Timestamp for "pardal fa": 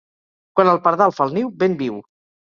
0.87-1.27